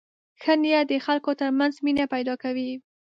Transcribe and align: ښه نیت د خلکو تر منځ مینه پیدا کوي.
ښه 0.41 0.53
نیت 0.61 0.85
د 0.89 0.93
خلکو 1.05 1.31
تر 1.41 1.49
منځ 1.59 1.73
مینه 1.85 2.05
پیدا 2.13 2.33
کوي. 2.43 2.71